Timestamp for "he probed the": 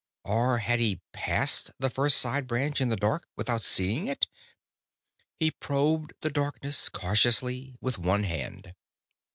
5.39-6.31